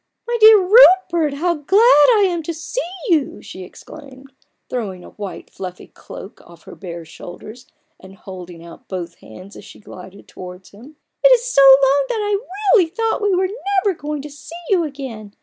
"My 0.27 0.35
dear, 0.39 0.57
dear 0.57 0.65
Rupert, 0.65 1.33
how 1.35 1.53
glad 1.57 1.79
I 2.15 2.25
am 2.27 2.41
to 2.41 2.55
see 2.55 2.81
you," 3.09 3.39
she 3.43 3.63
exclaimed, 3.63 4.33
throwing 4.67 5.03
a 5.03 5.11
white 5.11 5.51
fluffy 5.51 5.85
cloak 5.89 6.41
off 6.43 6.63
her 6.63 6.73
bare 6.73 7.05
shoulders, 7.05 7.67
and 7.99 8.15
holding 8.15 8.65
out 8.65 8.87
both 8.87 9.17
hands 9.19 9.55
as 9.55 9.63
she 9.63 9.79
glided 9.79 10.27
towards 10.27 10.71
him." 10.71 10.95
It 11.23 11.29
is 11.33 11.45
so 11.45 11.61
long, 11.61 12.05
that 12.09 12.17
I 12.19 12.39
really 12.73 12.89
thought 12.89 13.21
we 13.21 13.35
were 13.35 13.49
never 13.85 13.93
going 13.95 14.23
to 14.23 14.31
see 14.31 14.55
you 14.71 14.83
again. 14.83 15.35